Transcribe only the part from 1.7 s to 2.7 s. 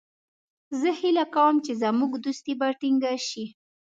زموږ دوستي به